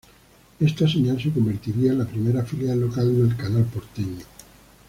[0.59, 4.25] Esta señal se convertiría en la primera filial local del canal porteño.